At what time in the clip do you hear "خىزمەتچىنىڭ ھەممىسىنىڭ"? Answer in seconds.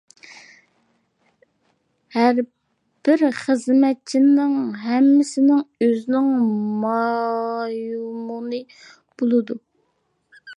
3.41-5.61